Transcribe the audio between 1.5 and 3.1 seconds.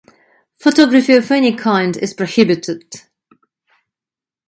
kind is prohibited.